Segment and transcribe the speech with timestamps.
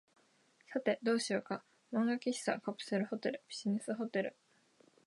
[0.73, 1.63] さて、どうしようか。
[1.93, 4.35] 漫画喫茶、カプセルホテル、ビジネスホテル、